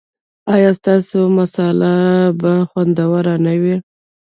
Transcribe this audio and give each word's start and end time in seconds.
ایا 0.53 0.71
ستاسو 0.79 1.19
مصاله 1.37 1.93
به 2.41 2.53
خوندوره 2.69 3.35
نه 3.45 3.53
وي؟ 3.61 3.75